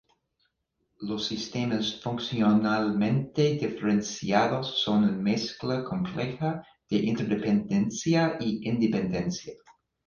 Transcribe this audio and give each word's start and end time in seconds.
Los 0.99 1.27
sistemas 1.27 2.01
funcionalmente 2.01 3.51
diferenciados 3.51 4.81
son 4.83 5.03
una 5.03 5.11
mezcla 5.11 5.83
compleja 5.83 6.65
de 6.89 6.97
interdependencia 7.05 8.35
e 8.39 8.45
independencia. 8.63 9.53